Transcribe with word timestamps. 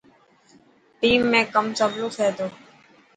ٽيم 0.99 1.23
۾ 1.35 1.41
ڪم 1.57 1.65
سولو 1.77 2.07
ٿي 2.15 2.27
تو. 2.37 2.47